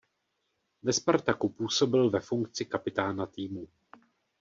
Ve 0.83 0.93
Spartaku 0.93 1.49
působil 1.49 2.09
ve 2.09 2.19
funkci 2.19 2.65
kapitána 2.65 3.25
týmu. 3.25 3.67